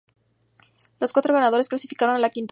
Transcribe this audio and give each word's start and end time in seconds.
Los 0.99 1.13
cuatro 1.13 1.31
ganadores 1.31 1.69
clasificaron 1.69 2.15
a 2.15 2.17
la 2.17 2.31
Quinta 2.31 2.37
fase. 2.37 2.39